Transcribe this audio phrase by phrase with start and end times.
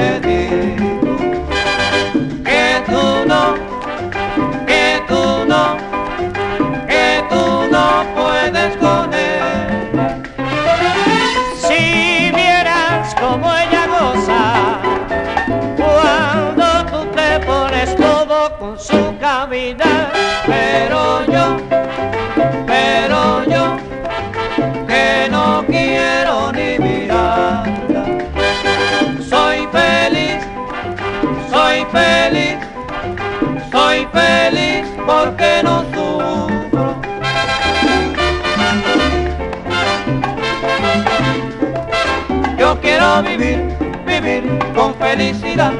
[0.00, 0.49] head
[45.00, 45.72] felicidad,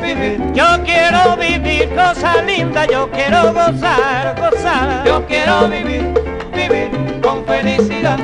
[0.00, 0.40] vivir.
[0.52, 5.04] Yo quiero vivir cosas lindas, yo quiero gozar, gozar.
[5.04, 6.12] Yo quiero vivir,
[6.54, 8.18] vivir con felicidad,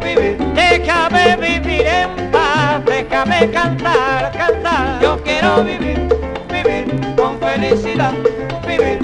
[0.00, 0.38] vivir.
[0.54, 5.00] Déjame vivir en paz, déjame cantar, cantar.
[5.02, 6.08] Yo quiero vivir,
[6.50, 8.12] vivir con felicidad,
[8.66, 8.98] vivir.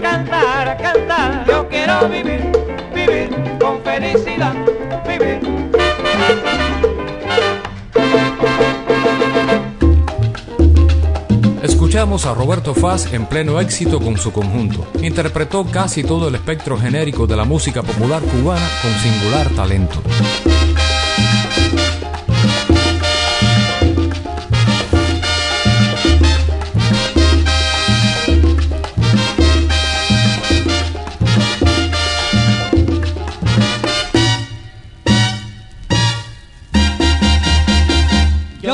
[0.00, 1.44] Cantar, cantar.
[1.46, 2.52] Yo quiero vivir,
[2.94, 3.30] vivir
[3.60, 4.54] con felicidad,
[5.06, 5.40] vivir.
[11.62, 14.86] Escuchamos a Roberto Faz en pleno éxito con su conjunto.
[15.02, 20.02] Interpretó casi todo el espectro genérico de la música popular cubana con singular talento.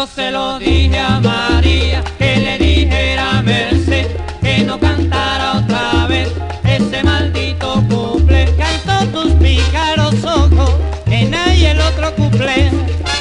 [0.03, 4.09] Yo se lo dije a María, que le dijera a Merced,
[4.43, 6.29] que no cantara otra vez
[6.65, 8.53] ese maldito cumple.
[8.59, 10.75] Cantó tus pícaros ojos,
[11.05, 12.73] que nadie el otro cumple.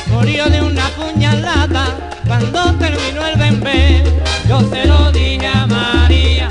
[0.07, 1.85] Murió de una puñalada
[2.25, 4.03] cuando terminó el bembé.
[4.49, 6.49] Yo se lo dije a María,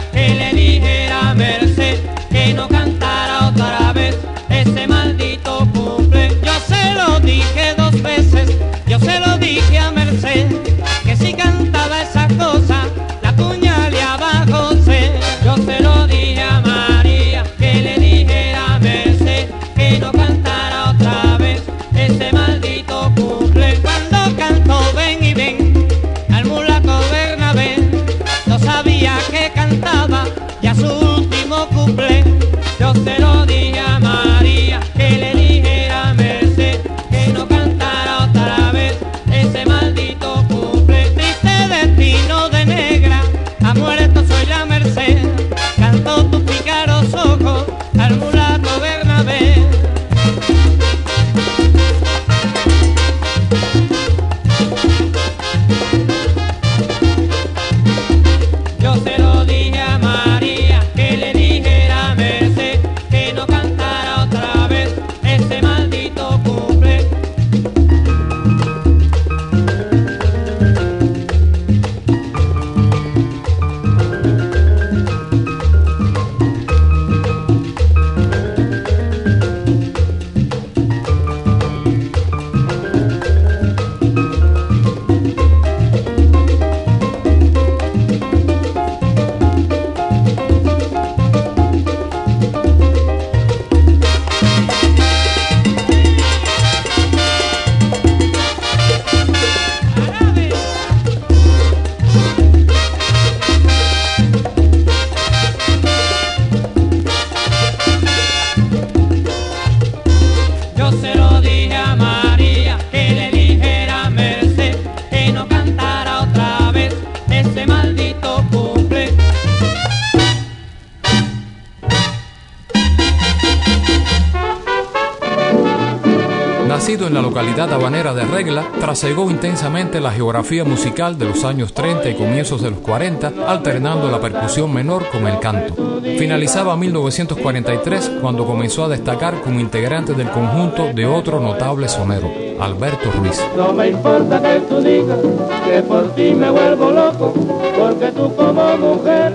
[127.61, 132.63] localidad habanera de Regla, trasegó intensamente la geografía musical de los años 30 y comienzos
[132.63, 136.01] de los 40, alternando la percusión menor con el canto.
[136.19, 142.31] Finalizaba 1943 cuando comenzó a destacar como integrante del conjunto de otro notable sonero,
[142.61, 143.39] Alberto Ruiz.
[143.57, 145.19] No me importa que tú digas
[145.67, 147.35] que por ti me vuelvo loco,
[147.79, 149.35] porque tú como mujer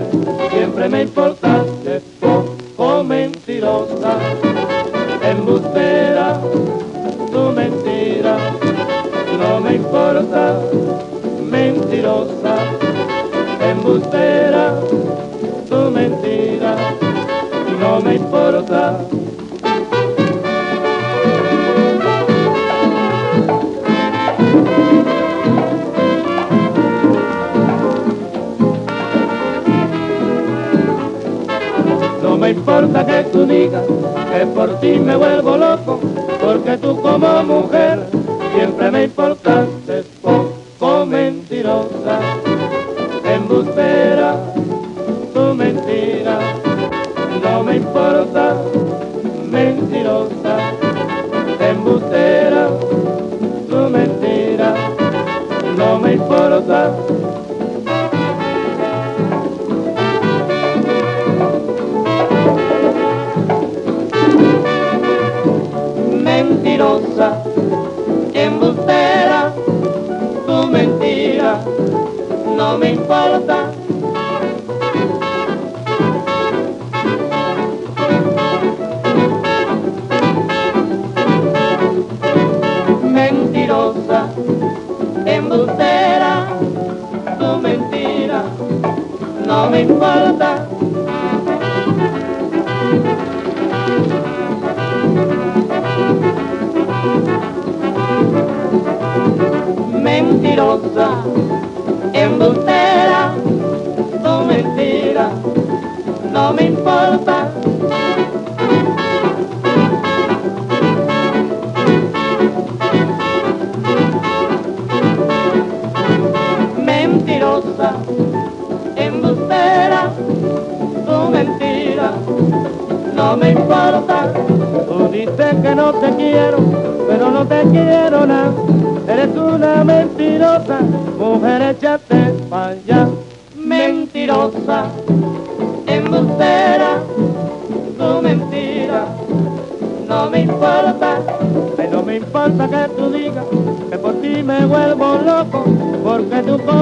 [0.50, 4.18] siempre me importaste poco mentirosa,
[5.22, 6.15] embustera,
[10.36, 10.54] importa,
[11.50, 12.56] mentirosa,
[13.60, 14.74] embustera,
[15.68, 16.76] tu mentira
[17.80, 18.98] no me importa.
[32.22, 33.82] No me importa que tú digas
[34.32, 36.00] que por ti me vuelvo loco,
[36.42, 38.06] porque tú como mujer
[38.54, 39.35] siempre me importaste poco
[41.66, 42.25] mentirosa,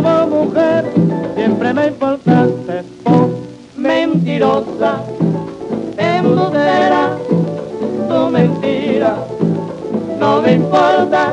[0.04, 0.84] como mujer
[1.34, 2.84] siempre me importaste.
[3.04, 3.28] Oh,
[3.76, 5.00] mentirosa,
[5.96, 7.16] embustera,
[8.08, 9.16] tu mentira
[10.20, 11.32] no me importa.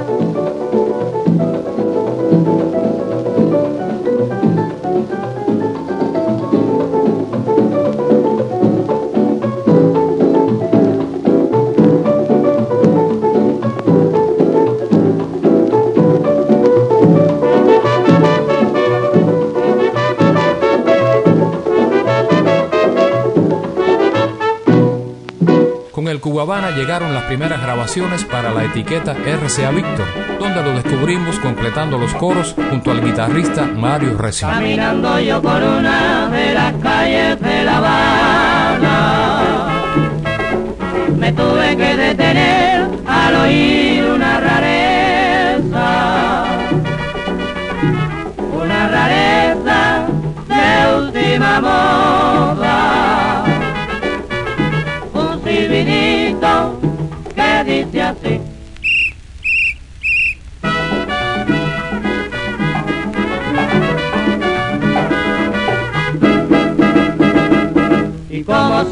[26.22, 30.06] Cubabana llegaron las primeras grabaciones para la etiqueta RCA Victor,
[30.40, 34.48] donde lo descubrimos completando los coros junto al guitarrista Mario Recio.
[34.48, 39.68] Caminando yo por una de las calles de La Habana,
[41.18, 45.80] me tuve que detener al oír una rareza,
[48.54, 50.06] una rareza
[50.48, 52.21] de última moda,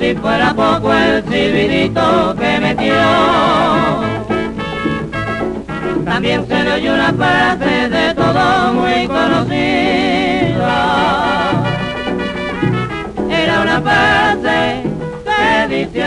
[0.09, 2.95] si fuera poco el silbidito que metió,
[6.03, 10.71] también se le oyó una frase de todo muy conocida.
[13.29, 14.83] Era una frase
[15.25, 16.03] que dice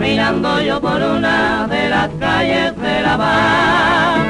[0.00, 4.29] Caminando yo por una de las calles de La Habana,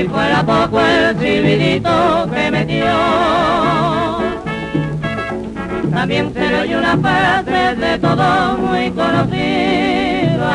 [0.00, 2.86] si fuera poco el silbidito que metió.
[5.90, 10.52] También se le una frase de todo muy conocida.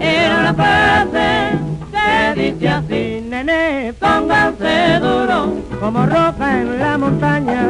[0.00, 1.58] Era una frase
[1.92, 7.62] que dice así, Nene, pónganse duro, como roca en la montaña.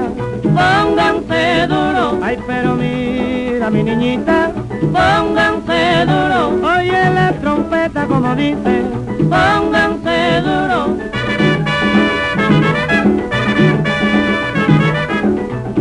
[0.42, 4.50] pónganse duro, Ay, pero mira mi niñita,
[4.80, 9.10] pónganse duro, oye la trompeta como dice.
[9.30, 10.80] Pónganse duro.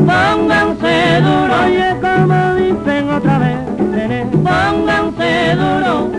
[0.09, 3.57] Pónganse duro, Oye como dicen otra vez,
[4.43, 6.18] pónganse duro.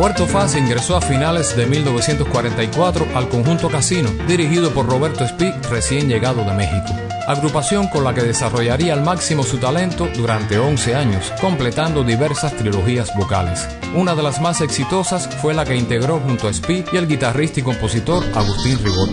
[0.00, 6.08] Roberto Faz ingresó a finales de 1944 al conjunto Casino, dirigido por Roberto Espí, recién
[6.08, 6.94] llegado de México.
[7.26, 13.14] Agrupación con la que desarrollaría al máximo su talento durante 11 años, completando diversas trilogías
[13.14, 13.68] vocales.
[13.94, 17.60] Una de las más exitosas fue la que integró junto a Espí y el guitarrista
[17.60, 19.10] y compositor Agustín Ribot.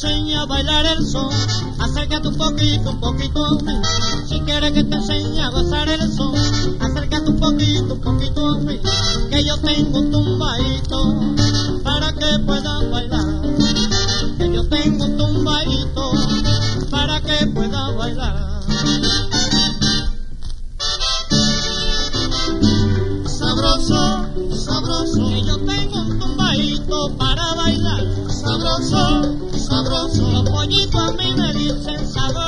[0.00, 1.28] Enseñe a bailar el son,
[1.80, 3.72] acércate un poquito, un poquito a mí.
[4.28, 6.36] Si quieres que te enseñe a gozar el son,
[6.78, 8.78] acércate un poquito, un poquito a mí.
[9.28, 10.10] Que yo tengo un
[32.16, 32.47] me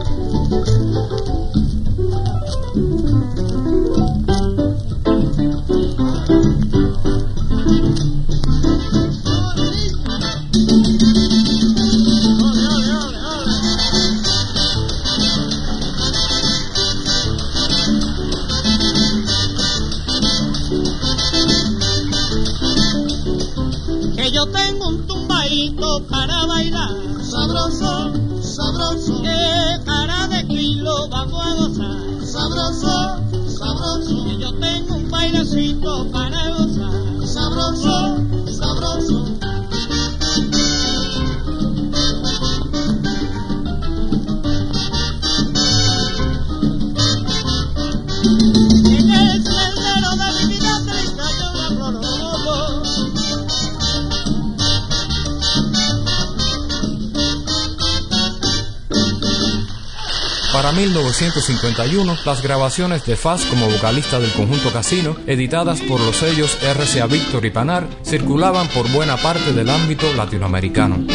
[60.53, 66.17] Para Para 1951, las grabaciones de Faz como vocalista del conjunto Casino, editadas por los
[66.17, 71.07] sellos RCA Victor y Panar, circulaban por buena parte del ámbito latinoamericano.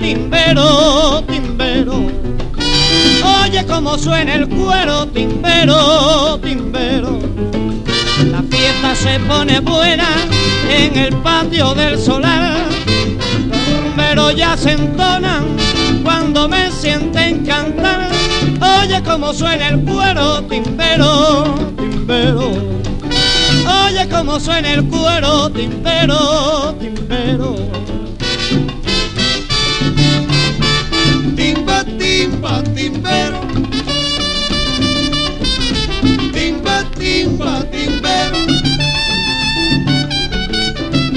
[0.00, 2.06] Timbero, timbero.
[3.42, 7.18] Oye cómo suena el cuero timbero, timbero.
[8.30, 10.08] La fiesta se pone buena
[10.68, 12.56] en el patio del solar.
[13.96, 15.44] Pero ya se entonan
[16.02, 18.08] cuando me sienten cantar.
[18.82, 21.44] Oye cómo suena el cuero timbero,
[21.76, 22.52] timbero.
[23.84, 27.56] Oye cómo suena el cuero timbero, timbero.
[31.36, 33.40] Timba, timba, timbero.
[36.34, 38.40] Timba, timba, timbero.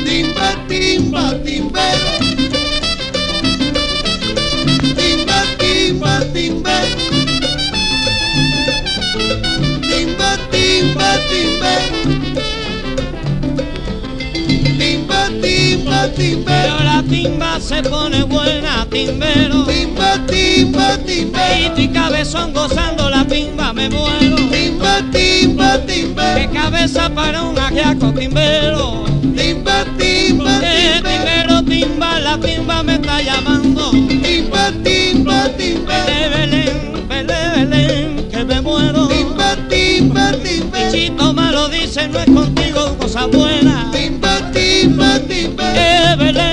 [0.05, 2.11] Timba, timba, timbero.
[4.97, 6.99] Timba, timba, timbero.
[9.89, 11.92] Timba, timba, timbero.
[16.09, 16.45] Timba, timbero.
[16.45, 19.65] Pero la timba se pone buena, timbero.
[19.65, 21.75] Timba, timba, Y timbero.
[21.75, 24.35] tu cabezón gozando la timba, me muero.
[24.51, 26.51] Timba, timba, Qué timbero.
[26.53, 29.05] cabeza para un ajiaco, timbero.
[29.35, 31.63] Timba, timba, Eh, timbero.
[31.63, 33.91] timba, la timba me está llamando.
[33.91, 36.05] Timba, timba, timbero.
[36.05, 39.07] Belé, Belén, Belé, Belén, que me muero.
[39.07, 40.91] Timba, timba, timbero.
[40.91, 43.89] Chito malo dice, no es contigo cosa buena.
[44.83, 45.63] Timba, timba.
[45.79, 46.52] Eh,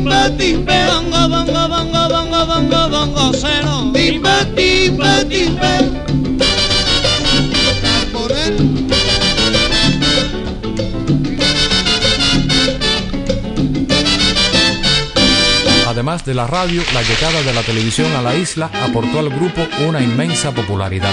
[0.00, 1.02] timba, timbero.
[1.02, 3.90] Bongo, bongo, bongo, bongo, bongo, bongo cero.
[3.92, 5.90] Timba, timba, timbero.
[7.82, 8.56] Carbonero.
[15.86, 19.66] Además de la radio, la llegada de la televisión a la isla aportó al grupo
[19.86, 21.12] una inmensa popularidad.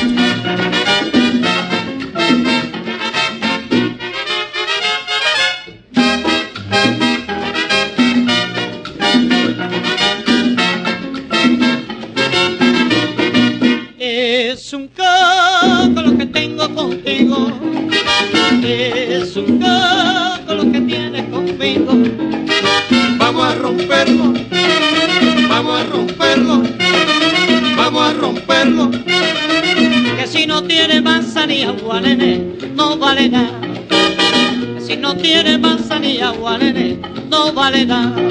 [34.80, 37.00] Si no tiene manzanilla, guanené,
[37.30, 38.27] no vale nada.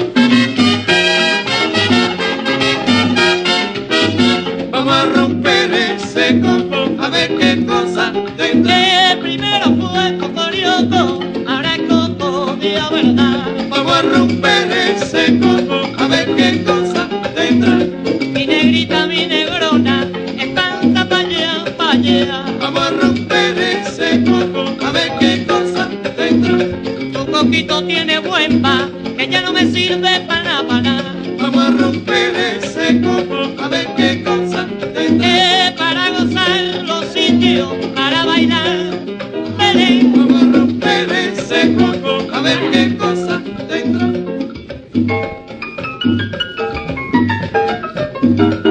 [48.37, 48.66] El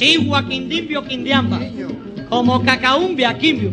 [0.00, 1.60] Sigua quindimbio quindiamba,
[2.30, 3.70] como cacaumbia quimbio.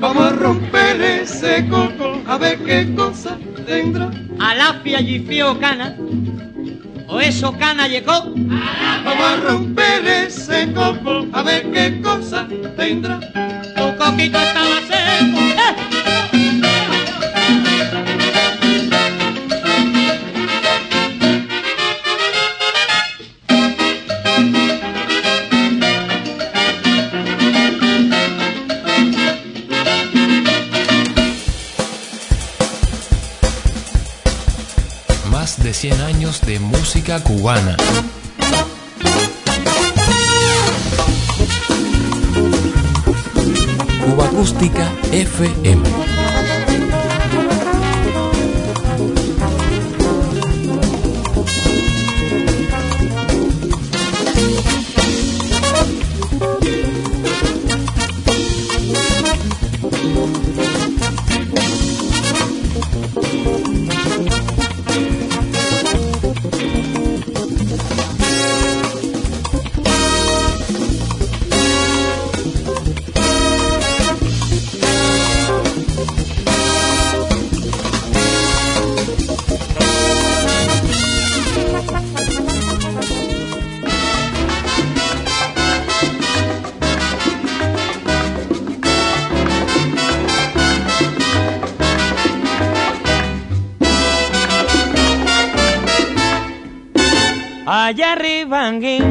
[0.00, 3.36] A romper ese coco, a ver qué cosa
[3.66, 4.10] tendrá.
[4.38, 5.94] Alafia y fío cana,
[7.08, 8.24] o eso cana llegó.
[9.04, 13.20] A romper ese coco, a ver qué cosa tendrá.
[13.76, 14.65] Tu coquito estaba
[35.76, 37.76] 100 años de música cubana.
[44.06, 46.15] Cuba Acústica FM.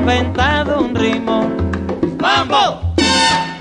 [0.06, 1.50] Inventado un ritmo.
[2.20, 2.94] ¡Mambo!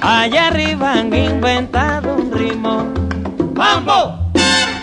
[0.03, 2.85] Allá arriba han inventado un ritmo.
[3.55, 4.31] ¡Mambo!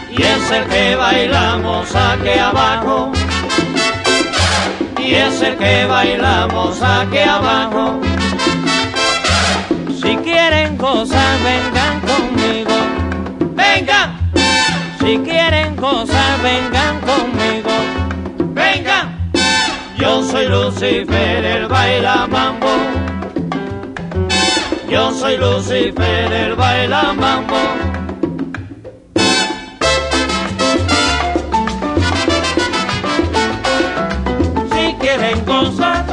[0.10, 3.12] Y es el que bailamos aquí abajo.
[4.98, 8.00] Y es el que bailamos aquí abajo.
[10.02, 12.76] Si quieren gozar, vengan conmigo.
[13.54, 14.32] ¡Vengan!
[15.00, 17.61] Si quieren gozar, vengan conmigo.
[20.42, 22.68] Soy Lucifer, el baila mambo.
[24.90, 27.58] Yo soy Lucifer, el baila mambo.
[34.74, 36.06] Si quieren gozar,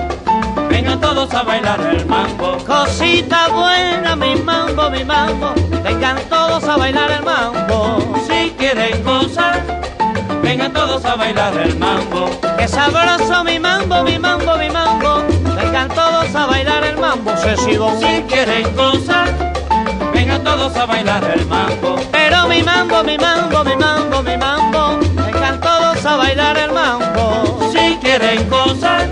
[0.68, 2.58] vengan todos a bailar el mambo.
[2.66, 5.54] Cosita buena, mi mambo, mi mambo.
[5.82, 7.98] Vengan todos a bailar el mambo.
[8.28, 9.64] Si quieren gozar,
[10.48, 12.30] vengan todos a bailar el mambo.
[12.56, 15.22] Que sabroso mi mambo, mi mambo, mi mambo.
[15.56, 17.32] Vengan todos a bailar el mambo.
[18.00, 19.28] Si quieren gozar,
[20.14, 21.96] vengan todos a bailar el mambo.
[22.11, 24.98] Pero mi mambo, mi mambo, mi mambo, mi mambo.
[25.32, 27.24] Vengan todos a bailar el mambo.
[27.72, 29.06] Si quieren gozar,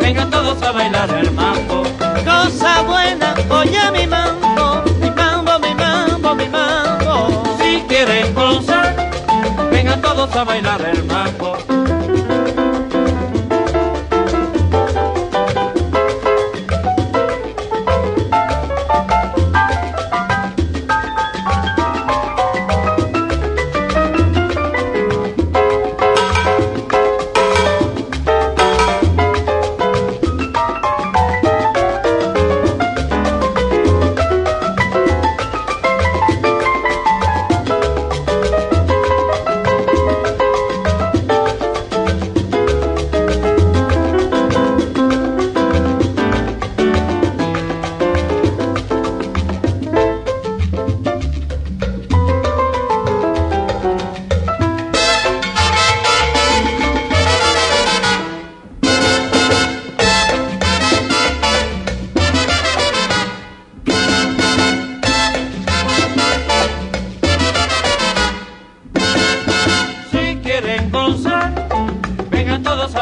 [0.00, 1.82] vengan todos a bailar el mambo.
[2.24, 7.42] Cosa buena, oye mi mambo, mi mambo, mi mambo, mi mambo.
[7.58, 8.94] Si quieren gozar,
[10.00, 11.71] todos a bailar el mambo.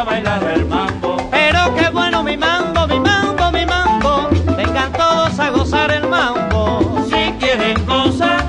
[0.00, 1.16] gusta bailar el mambo.
[1.30, 4.28] Pero qué bueno mi mambo, mi mambo, mi mambo.
[4.56, 7.04] Vengan todos a gozar el mambo.
[7.08, 8.44] Si quieren gozar,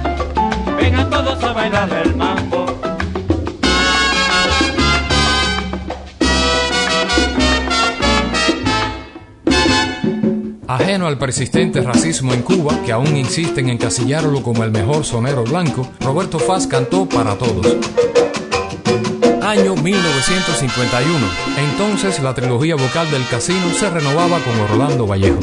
[0.80, 2.66] vengan todos a bailar el mambo.
[10.68, 15.44] Ajeno al persistente racismo en Cuba, que aún insisten en encasillarlo como el mejor sonero
[15.44, 17.78] blanco, Roberto Faz cantó para todos
[19.52, 21.28] año 1951.
[21.58, 25.40] Entonces la trilogía vocal del casino se renovaba con Orlando Vallejo.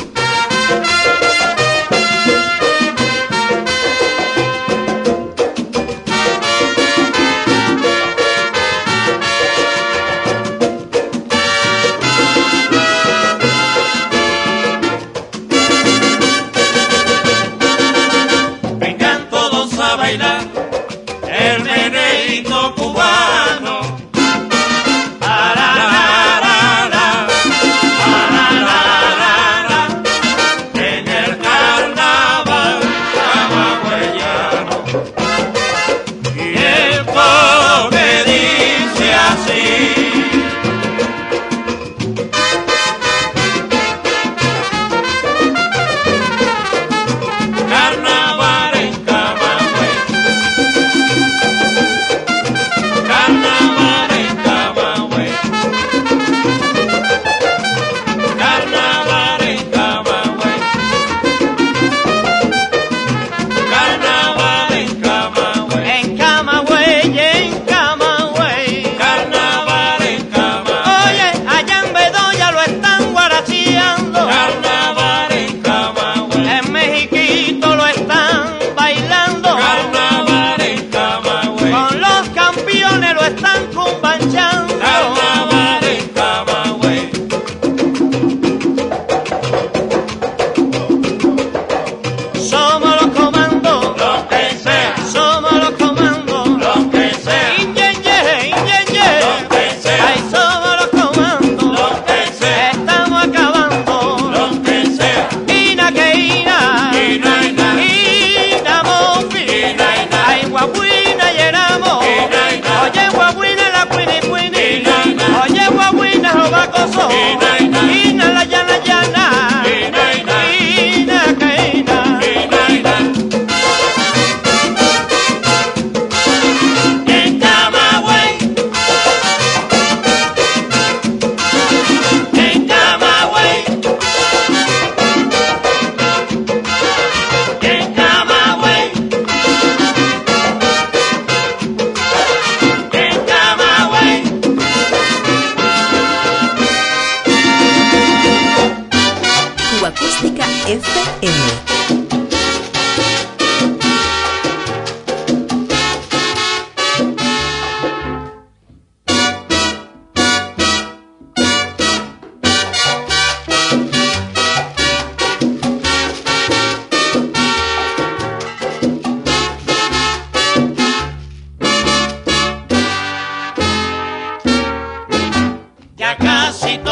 [176.16, 176.87] minha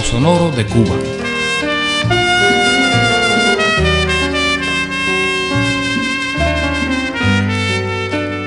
[0.00, 0.96] sonoro de Cuba.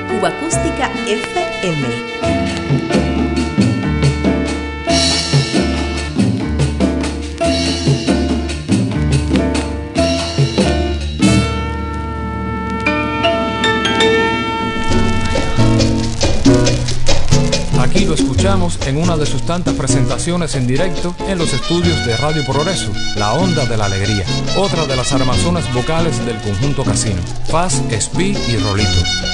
[0.08, 2.10] Cuba Acústica FM.
[18.86, 19.89] en una de sus tantas presentaciones
[20.28, 24.94] en directo en los estudios de Radio Progreso, La Onda de la Alegría, otra de
[24.94, 29.29] las armazonas vocales del conjunto Casino, Faz, Speed y Rolito.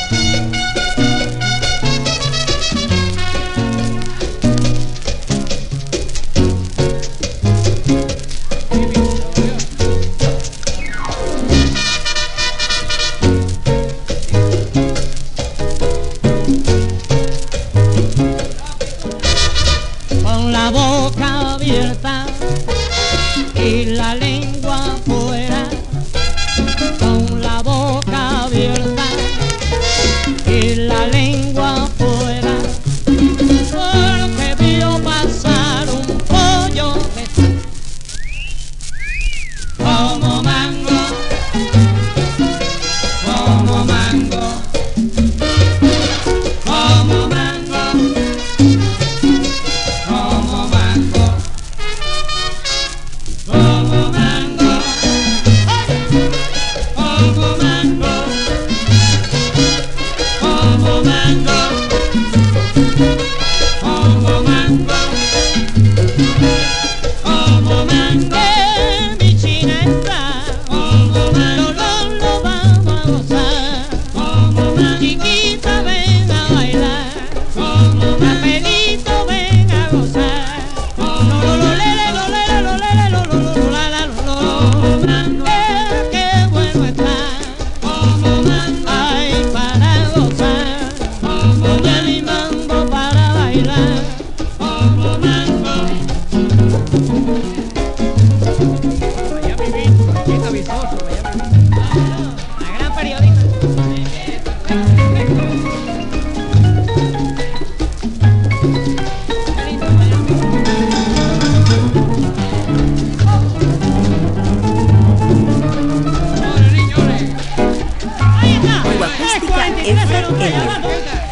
[118.94, 121.25] Cosita linda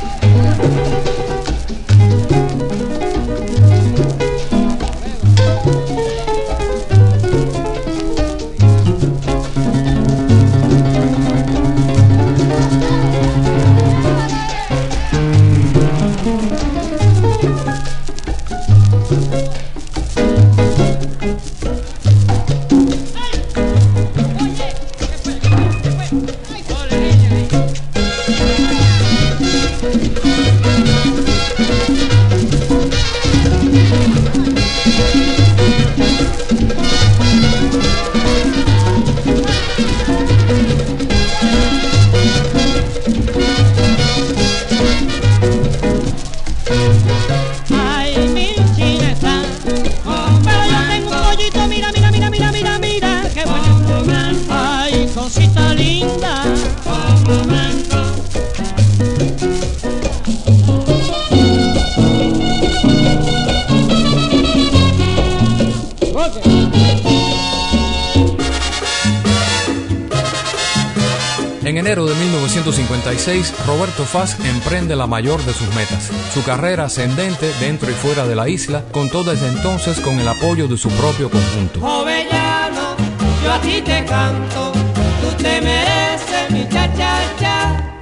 [73.94, 78.48] Antofaz emprende la mayor de sus metas, su carrera ascendente dentro y fuera de la
[78.48, 81.78] isla, contó desde entonces con el apoyo de su propio conjunto.
[81.80, 82.96] Ovellano,
[83.44, 88.00] yo a ti te canto, tú te mereces mi cha cha cha.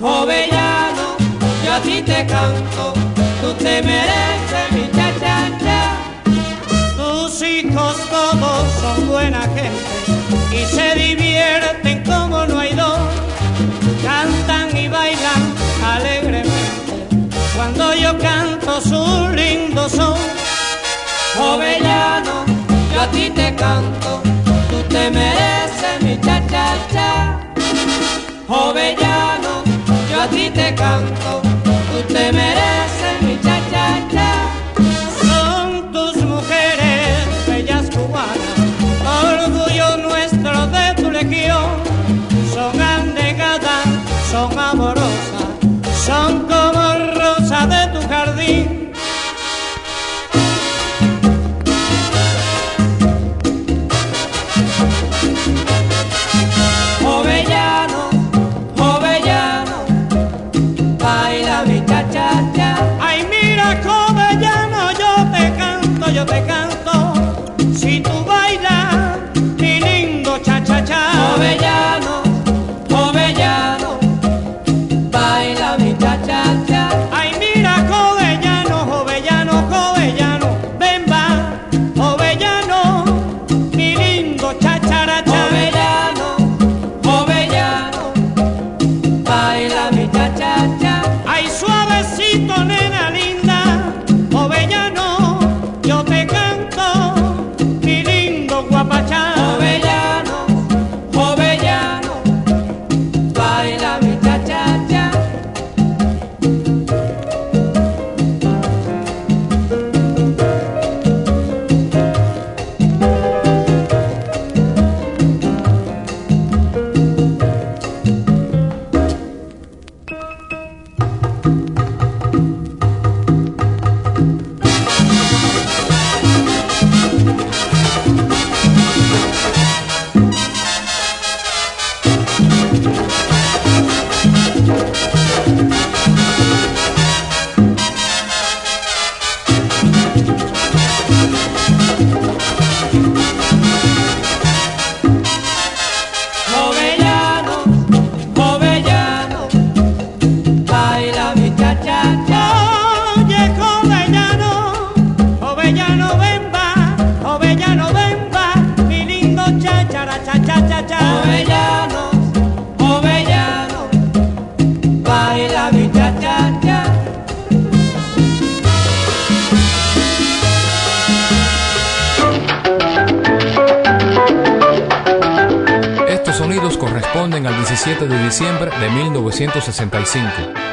[0.00, 2.94] Yo a ti te canto,
[3.42, 5.96] tú te mereces mi cha cha cha.
[6.96, 11.25] Tus hijos todos son buena gente y se dividen
[28.68, 29.62] Ovellano,
[30.10, 31.45] yo a ti te canto.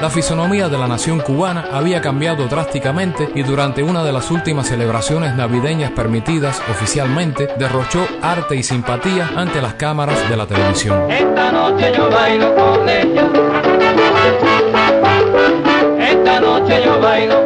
[0.02, 4.68] La fisonomía de la nación cubana había cambiado drásticamente y durante una de las últimas
[4.68, 11.12] celebraciones navideñas permitidas oficialmente, derrochó arte y simpatía ante las cámaras de la televisión.
[11.12, 13.30] Esta noche yo bailo con ella.
[16.00, 17.43] Esta noche yo bailo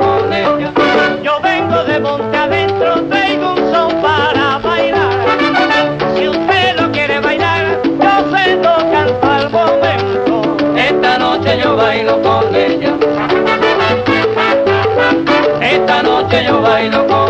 [16.78, 17.26] bailo con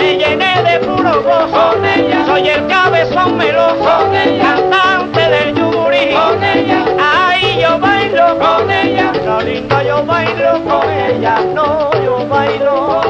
[0.00, 1.72] me llené de puro gozo.
[1.76, 2.24] Con ella.
[2.26, 4.54] Soy el cabezón meloso, Con ella.
[4.54, 6.14] cantante del yugurí.
[6.14, 6.84] Con ella.
[6.98, 9.12] Ay, yo bailo Con ella.
[9.26, 13.00] Lo lindo yo bailo con ella, no yo bailo.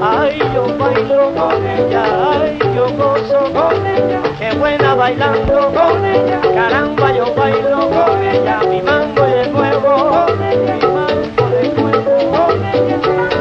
[0.00, 2.02] Ay, yo bailo con ella,
[2.32, 4.20] ay, yo gozo con ella.
[4.38, 8.60] Qué buena bailando con ella, caramba yo bailo con ella.
[8.68, 12.48] Mi mango de nuevo, mi mango de nuevo.
[12.72, 13.37] ¡Sí!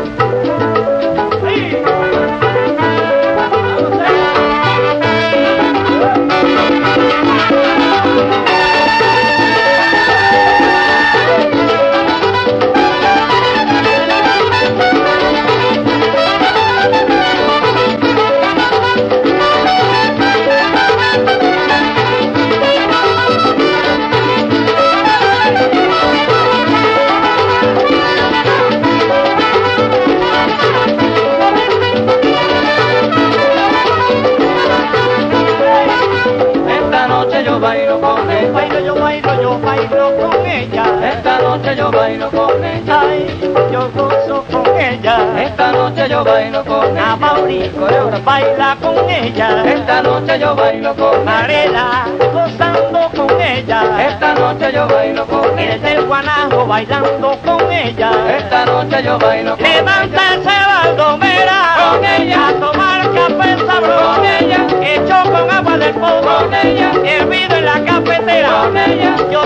[41.91, 43.01] Yo bailo con ella.
[43.01, 45.17] Ay, yo gozo con ella.
[45.41, 47.15] Esta noche yo bailo con ella.
[47.15, 49.63] Mauri coreógrafo baila con ella.
[49.65, 51.23] Esta noche yo bailo con ella.
[51.23, 53.81] Marela gozando con ella.
[54.07, 55.73] Esta noche yo bailo con ella.
[55.75, 58.11] desde el guanajo bailando con ella.
[58.37, 59.75] Esta noche yo bailo con ella.
[59.75, 61.61] Levanta ese baldomera
[61.91, 62.47] Con ella.
[62.47, 64.65] a tomar café sabroso Con ella.
[64.81, 66.91] hecho con agua del pozo Con ella.
[67.05, 69.15] hervido en la cafetera Con ella.
[69.31, 69.41] yo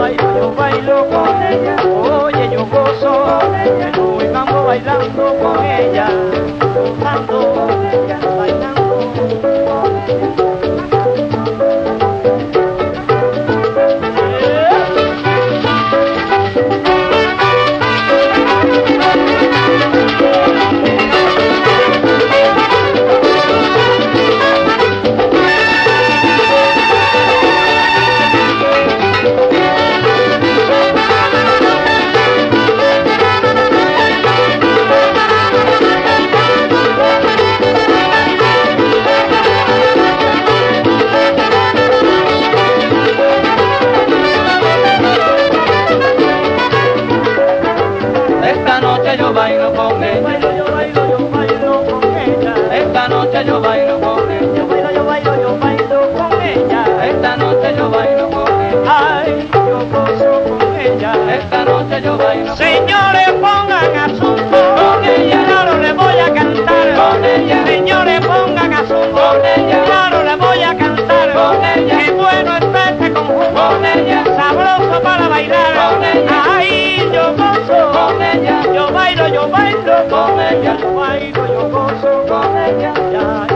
[0.00, 1.76] bailo, yo bailo con ella.
[1.84, 6.08] Oye, yo gozo, el muy mambo bailando con ella,
[6.74, 8.29] gozando, bailando.
[78.40, 78.62] Ella.
[78.74, 80.08] Yo bailo, yo bailo.
[80.08, 80.76] Con ella.
[80.94, 82.24] Bailo, yo gozo.
[82.28, 82.94] Con ella.
[83.12, 83.46] Ya,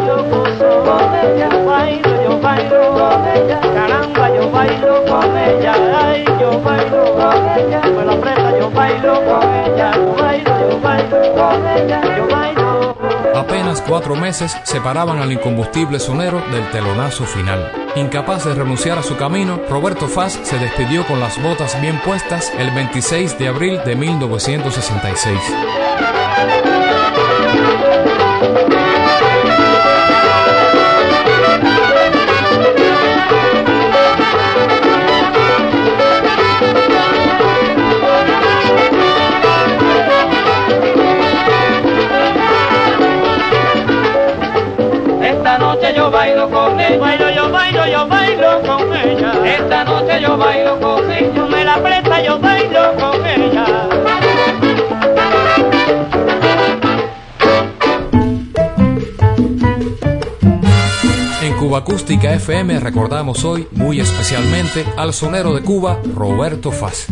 [13.83, 17.71] Cuatro meses separaban al incombustible sonero del telonazo final.
[17.97, 22.53] Incapaz de renunciar a su camino, Roberto Faz se despidió con las botas bien puestas
[22.59, 26.74] el 26 de abril de 1966.
[46.75, 46.99] con ella.
[46.99, 49.33] Bailo, yo bailo, yo bailo con ella.
[49.45, 51.47] Esta noche yo bailo con ella.
[51.47, 53.89] Me la presta, yo bailo con ella.
[61.43, 67.07] En Cuba Acústica FM recordamos hoy muy especialmente al sonero de Cuba, Roberto Faz.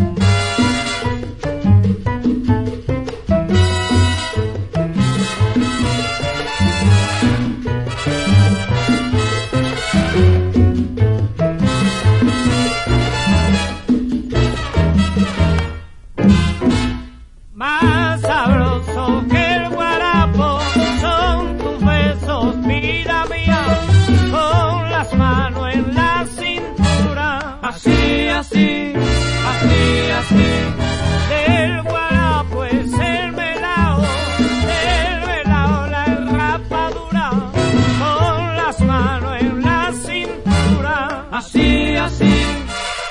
[41.33, 42.27] Assim, assim,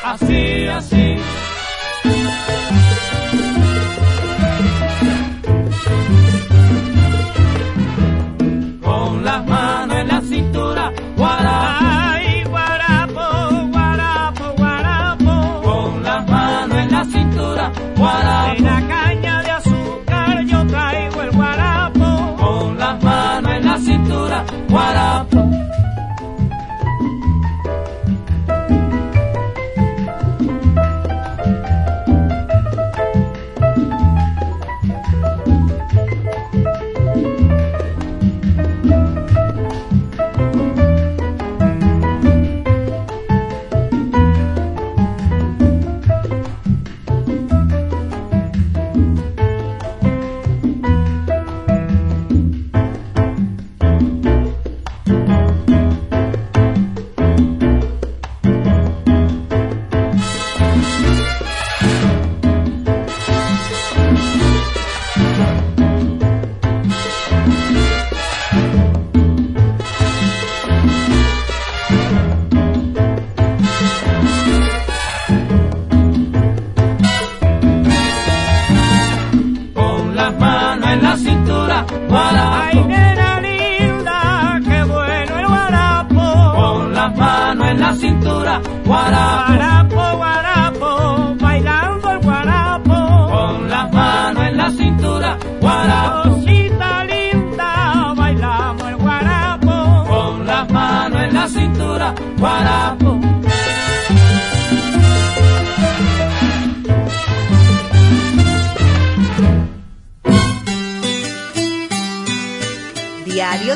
[0.03, 1.11] assim, assim.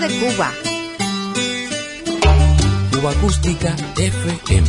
[0.07, 0.53] Cuba.
[2.91, 4.67] Cuba Acústica FM.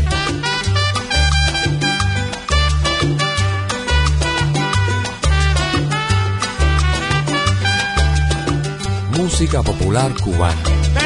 [9.19, 11.06] Música popular cubana.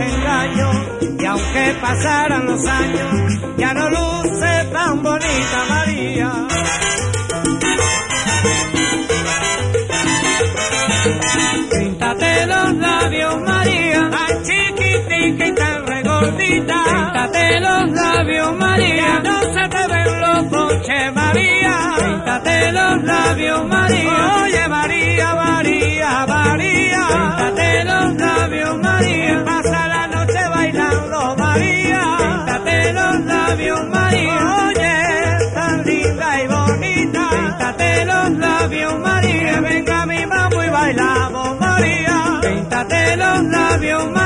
[0.00, 6.32] y aunque pasaran los años ya no luce tan bonita María.
[11.70, 16.97] Píntate los labios María, tan chiquitica y tan regordita.
[42.84, 44.17] de los labios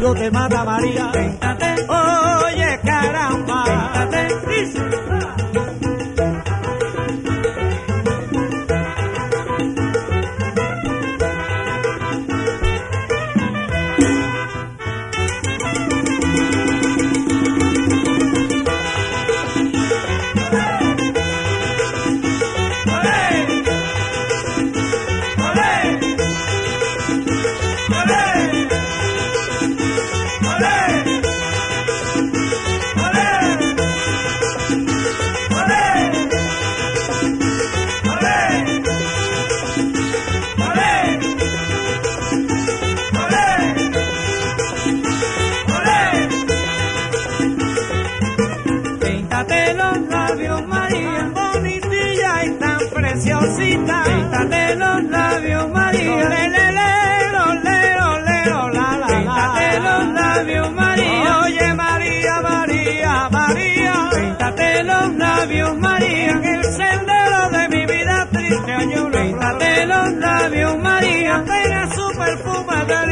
[0.00, 1.10] yo te mata María.
[1.12, 1.86] Véntate.
[1.88, 2.47] Oh,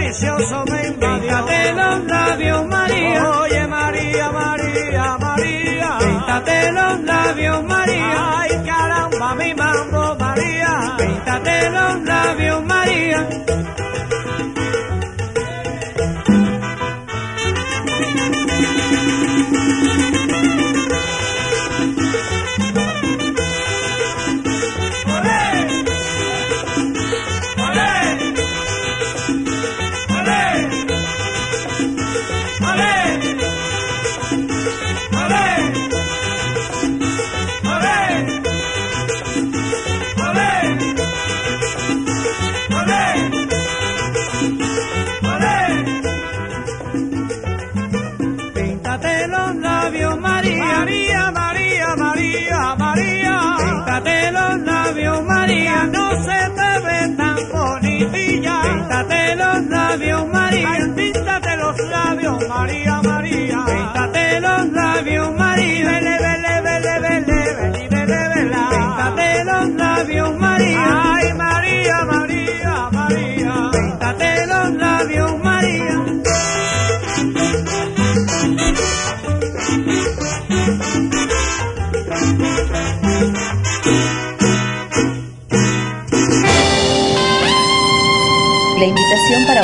[0.07, 1.21] vicioso me invadió.
[1.21, 3.31] Píntate los labios, María.
[3.31, 5.99] Oye, María, María, María.
[5.99, 8.39] Píntate los labios, María.
[8.39, 10.95] Ay, caramba, mi mambo, María.
[10.99, 13.29] Píntate los labios, María.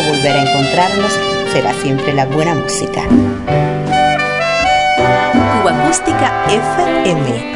[0.08, 1.12] volver a encontrarnos
[1.52, 3.02] será siempre la buena música.
[5.60, 7.52] Cuba Acústica FM.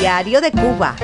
[0.00, 0.94] Diario de Cuba.